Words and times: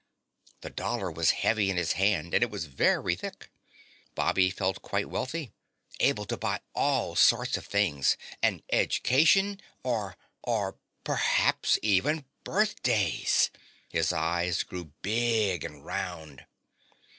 The 0.61 0.71
dollar 0.71 1.11
was 1.11 1.29
heavy 1.45 1.69
in 1.69 1.77
his 1.77 1.91
hand 1.91 2.33
and 2.33 2.41
it 2.43 2.49
was 2.49 2.65
very 2.65 3.13
thick. 3.13 3.51
Bobby 4.15 4.49
felt 4.49 4.81
quite 4.81 5.11
wealthy, 5.11 5.51
able 5.99 6.25
to 6.25 6.37
buy 6.37 6.61
all 6.73 7.15
sorts 7.15 7.55
of 7.55 7.67
things, 7.67 8.17
an 8.41 8.63
edge 8.71 9.03
cation 9.03 9.61
or... 9.83 10.17
or 10.41 10.79
perhaps 11.03 11.77
even 11.83 12.25
birthdays! 12.43 13.51
His 13.89 14.11
eyes 14.11 14.63
grew 14.63 14.85
big 15.03 15.63
and 15.63 15.85
round. 15.85 16.47